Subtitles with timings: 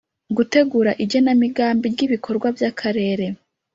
[0.37, 3.25] Gutegura igenamigambi ry ibikorwa by akarere